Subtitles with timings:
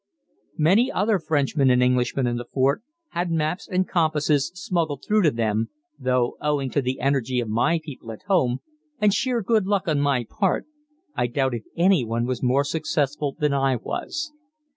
[0.57, 5.29] Many other Frenchmen and Englishmen in the fort had maps and compasses smuggled through to
[5.29, 8.61] them, though owing to the energy of my people at home,
[8.99, 10.65] and sheer good luck on my part,
[11.13, 14.31] I doubt if anyone was more successful than I was.